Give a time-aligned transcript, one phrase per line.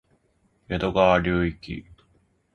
[0.03, 0.03] 江
[0.79, 1.85] 戸川流域